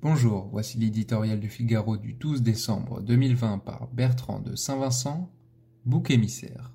Bonjour, 0.00 0.48
voici 0.52 0.78
l'éditorial 0.78 1.40
du 1.40 1.48
Figaro 1.48 1.96
du 1.96 2.12
12 2.12 2.42
décembre 2.42 3.02
2020 3.02 3.58
par 3.58 3.88
Bertrand 3.88 4.38
de 4.38 4.54
Saint-Vincent, 4.54 5.28
bouc 5.86 6.12
émissaire. 6.12 6.72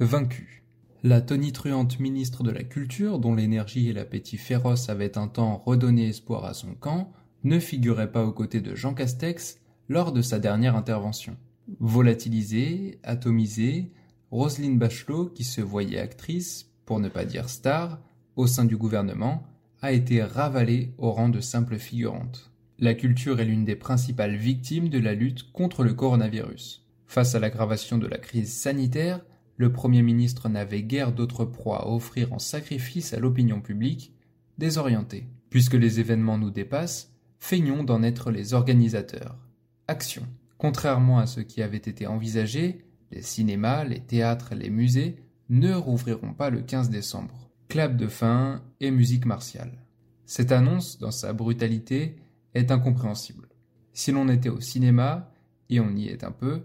Vaincu. 0.00 0.64
La 1.02 1.20
tonitruante 1.20 2.00
ministre 2.00 2.42
de 2.42 2.50
la 2.50 2.64
Culture, 2.64 3.18
dont 3.18 3.34
l'énergie 3.34 3.90
et 3.90 3.92
l'appétit 3.92 4.38
féroce 4.38 4.88
avaient 4.88 5.18
un 5.18 5.28
temps 5.28 5.58
redonné 5.66 6.08
espoir 6.08 6.46
à 6.46 6.54
son 6.54 6.74
camp, 6.76 7.12
ne 7.44 7.58
figurait 7.58 8.10
pas 8.10 8.24
aux 8.24 8.32
côtés 8.32 8.62
de 8.62 8.74
Jean 8.74 8.94
Castex 8.94 9.58
lors 9.90 10.12
de 10.12 10.22
sa 10.22 10.38
dernière 10.38 10.76
intervention. 10.76 11.36
Volatilisée, 11.78 13.00
atomisée, 13.02 13.92
Roselyne 14.30 14.78
Bachelot, 14.78 15.30
qui 15.30 15.44
se 15.44 15.60
voyait 15.60 15.98
actrice, 15.98 16.70
pour 16.84 17.00
ne 17.00 17.08
pas 17.08 17.24
dire 17.24 17.48
star, 17.48 18.00
au 18.36 18.46
sein 18.46 18.64
du 18.64 18.76
gouvernement, 18.76 19.46
a 19.80 19.92
été 19.92 20.22
ravalée 20.22 20.92
au 20.98 21.12
rang 21.12 21.28
de 21.28 21.40
simple 21.40 21.78
figurante. 21.78 22.50
La 22.78 22.94
culture 22.94 23.40
est 23.40 23.44
l'une 23.44 23.64
des 23.64 23.76
principales 23.76 24.36
victimes 24.36 24.88
de 24.88 24.98
la 24.98 25.14
lutte 25.14 25.50
contre 25.52 25.82
le 25.82 25.94
coronavirus. 25.94 26.86
Face 27.06 27.34
à 27.34 27.38
l'aggravation 27.38 27.98
de 27.98 28.06
la 28.06 28.18
crise 28.18 28.52
sanitaire, 28.52 29.20
le 29.56 29.72
Premier 29.72 30.02
ministre 30.02 30.48
n'avait 30.48 30.82
guère 30.82 31.12
d'autre 31.12 31.44
proie 31.44 31.82
à 31.82 31.88
offrir 31.88 32.32
en 32.32 32.38
sacrifice 32.38 33.14
à 33.14 33.18
l'opinion 33.18 33.60
publique, 33.60 34.12
désorientée. 34.58 35.26
Puisque 35.50 35.74
les 35.74 35.98
événements 36.00 36.38
nous 36.38 36.50
dépassent, 36.50 37.12
feignons 37.38 37.82
d'en 37.82 38.02
être 38.02 38.30
les 38.30 38.54
organisateurs. 38.54 39.36
Action. 39.88 40.22
Contrairement 40.58 41.18
à 41.18 41.26
ce 41.26 41.40
qui 41.40 41.62
avait 41.62 41.76
été 41.78 42.06
envisagé, 42.06 42.84
les 43.10 43.22
cinémas, 43.22 43.84
les 43.84 44.00
théâtres, 44.00 44.54
les 44.54 44.70
musées 44.70 45.16
ne 45.48 45.74
rouvriront 45.74 46.34
pas 46.34 46.50
le 46.50 46.60
15 46.60 46.90
décembre. 46.90 47.50
Clap 47.68 47.96
de 47.96 48.06
fin 48.06 48.62
et 48.80 48.90
musique 48.90 49.26
martiale. 49.26 49.84
Cette 50.26 50.52
annonce, 50.52 50.98
dans 50.98 51.10
sa 51.10 51.32
brutalité, 51.32 52.16
est 52.54 52.70
incompréhensible. 52.70 53.48
Si 53.92 54.12
l'on 54.12 54.28
était 54.28 54.48
au 54.48 54.60
cinéma, 54.60 55.32
et 55.70 55.80
on 55.80 55.94
y 55.96 56.08
est 56.08 56.24
un 56.24 56.32
peu, 56.32 56.64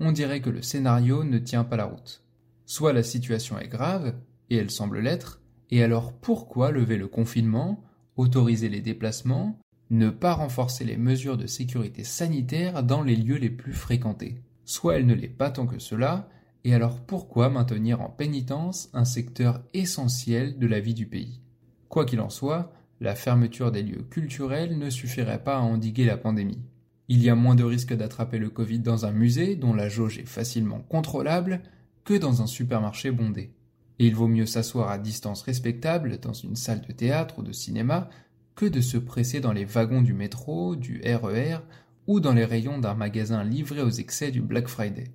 on 0.00 0.12
dirait 0.12 0.40
que 0.40 0.50
le 0.50 0.62
scénario 0.62 1.24
ne 1.24 1.38
tient 1.38 1.64
pas 1.64 1.76
la 1.76 1.86
route. 1.86 2.24
Soit 2.66 2.92
la 2.92 3.02
situation 3.02 3.58
est 3.58 3.68
grave, 3.68 4.14
et 4.50 4.56
elle 4.56 4.70
semble 4.70 5.00
l'être, 5.00 5.40
et 5.70 5.82
alors 5.82 6.12
pourquoi 6.12 6.70
lever 6.70 6.96
le 6.96 7.08
confinement, 7.08 7.82
autoriser 8.16 8.68
les 8.68 8.80
déplacements, 8.80 9.58
ne 9.90 10.10
pas 10.10 10.34
renforcer 10.34 10.84
les 10.84 10.96
mesures 10.96 11.36
de 11.36 11.46
sécurité 11.46 12.04
sanitaire 12.04 12.82
dans 12.82 13.02
les 13.02 13.16
lieux 13.16 13.38
les 13.38 13.50
plus 13.50 13.72
fréquentés? 13.72 14.42
Soit 14.64 14.96
elle 14.96 15.06
ne 15.06 15.14
l'est 15.14 15.28
pas 15.28 15.50
tant 15.50 15.66
que 15.66 15.78
cela, 15.78 16.28
et 16.64 16.74
alors 16.74 17.00
pourquoi 17.00 17.50
maintenir 17.50 18.00
en 18.00 18.08
pénitence 18.08 18.88
un 18.94 19.04
secteur 19.04 19.62
essentiel 19.74 20.58
de 20.58 20.66
la 20.66 20.80
vie 20.80 20.94
du 20.94 21.06
pays? 21.06 21.40
Quoi 21.88 22.06
qu'il 22.06 22.20
en 22.20 22.30
soit, 22.30 22.72
la 23.00 23.14
fermeture 23.14 23.70
des 23.70 23.82
lieux 23.82 24.06
culturels 24.10 24.78
ne 24.78 24.88
suffirait 24.88 25.42
pas 25.42 25.56
à 25.56 25.60
endiguer 25.60 26.06
la 26.06 26.16
pandémie. 26.16 26.62
Il 27.08 27.22
y 27.22 27.28
a 27.28 27.34
moins 27.34 27.54
de 27.54 27.64
risques 27.64 27.94
d'attraper 27.94 28.38
le 28.38 28.48
Covid 28.48 28.78
dans 28.78 29.04
un 29.04 29.12
musée 29.12 29.56
dont 29.56 29.74
la 29.74 29.90
jauge 29.90 30.18
est 30.18 30.28
facilement 30.28 30.80
contrôlable 30.80 31.60
que 32.04 32.14
dans 32.14 32.40
un 32.40 32.46
supermarché 32.46 33.10
bondé. 33.10 33.52
Et 33.98 34.06
il 34.06 34.14
vaut 34.14 34.28
mieux 34.28 34.46
s'asseoir 34.46 34.90
à 34.90 34.98
distance 34.98 35.42
respectable 35.42 36.18
dans 36.18 36.32
une 36.32 36.56
salle 36.56 36.80
de 36.80 36.92
théâtre 36.92 37.38
ou 37.38 37.42
de 37.42 37.52
cinéma 37.52 38.08
que 38.54 38.66
de 38.66 38.80
se 38.80 38.96
presser 38.96 39.40
dans 39.40 39.52
les 39.52 39.64
wagons 39.64 40.02
du 40.02 40.14
métro, 40.14 40.76
du 40.76 41.02
RER 41.04 41.58
ou 42.06 42.20
dans 42.20 42.32
les 42.32 42.44
rayons 42.44 42.78
d'un 42.78 42.94
magasin 42.94 43.44
livré 43.44 43.82
aux 43.82 43.90
excès 43.90 44.30
du 44.30 44.40
Black 44.42 44.68
Friday. 44.68 45.12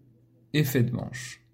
Effet 0.54 0.84
de 0.84 0.92
manche. 0.92 1.46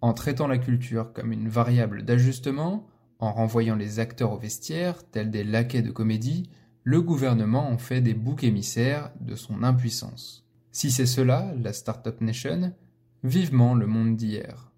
En 0.00 0.12
traitant 0.12 0.46
la 0.46 0.58
culture 0.58 1.12
comme 1.12 1.32
une 1.32 1.48
variable 1.48 2.04
d'ajustement, 2.04 2.86
en 3.18 3.32
renvoyant 3.32 3.76
les 3.76 3.98
acteurs 3.98 4.32
au 4.32 4.38
vestiaire, 4.38 5.04
tels 5.10 5.30
des 5.30 5.44
laquais 5.44 5.82
de 5.82 5.90
comédie, 5.90 6.48
le 6.84 7.02
gouvernement 7.02 7.68
en 7.68 7.78
fait 7.78 8.00
des 8.00 8.14
boucs 8.14 8.44
émissaires 8.44 9.10
de 9.20 9.34
son 9.34 9.62
impuissance. 9.62 10.46
Si 10.72 10.90
c'est 10.90 11.06
cela, 11.06 11.52
la 11.60 11.72
Startup 11.72 12.18
Nation, 12.20 12.72
vivement 13.22 13.74
le 13.74 13.86
monde 13.86 14.16
d'hier. 14.16 14.72